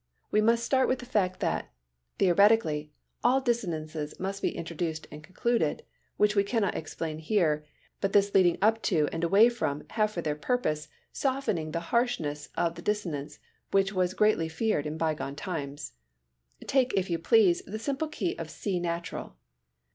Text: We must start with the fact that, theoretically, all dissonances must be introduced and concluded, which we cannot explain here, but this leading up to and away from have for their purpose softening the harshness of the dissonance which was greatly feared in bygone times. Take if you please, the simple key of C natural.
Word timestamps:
We 0.31 0.41
must 0.41 0.63
start 0.63 0.87
with 0.87 0.97
the 0.97 1.05
fact 1.05 1.41
that, 1.41 1.71
theoretically, 2.17 2.91
all 3.23 3.39
dissonances 3.39 4.19
must 4.19 4.41
be 4.41 4.49
introduced 4.55 5.05
and 5.11 5.23
concluded, 5.23 5.83
which 6.17 6.35
we 6.35 6.43
cannot 6.43 6.73
explain 6.73 7.19
here, 7.19 7.67
but 7.99 8.11
this 8.11 8.33
leading 8.33 8.57
up 8.63 8.81
to 8.89 9.07
and 9.11 9.23
away 9.23 9.47
from 9.47 9.83
have 9.91 10.09
for 10.09 10.23
their 10.23 10.33
purpose 10.33 10.87
softening 11.13 11.71
the 11.71 11.79
harshness 11.93 12.49
of 12.57 12.73
the 12.73 12.81
dissonance 12.81 13.37
which 13.69 13.93
was 13.93 14.15
greatly 14.15 14.49
feared 14.49 14.87
in 14.87 14.97
bygone 14.97 15.35
times. 15.35 15.93
Take 16.65 16.93
if 16.95 17.11
you 17.11 17.19
please, 17.19 17.61
the 17.67 17.77
simple 17.77 18.07
key 18.07 18.35
of 18.39 18.49
C 18.49 18.79
natural. 18.79 19.35